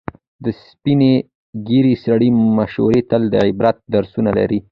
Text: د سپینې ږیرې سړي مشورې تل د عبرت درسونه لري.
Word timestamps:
د 0.43 0.45
سپینې 0.63 1.13
ږیرې 1.67 1.95
سړي 2.05 2.29
مشورې 2.57 3.01
تل 3.09 3.23
د 3.33 3.35
عبرت 3.47 3.77
درسونه 3.93 4.31
لري. 4.37 4.59